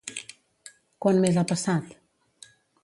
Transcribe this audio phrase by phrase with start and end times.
[1.05, 1.95] Quan més ha passat?